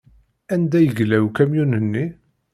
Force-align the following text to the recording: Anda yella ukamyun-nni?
Anda 0.53 0.79
yella 0.81 1.17
ukamyun-nni? 1.27 2.05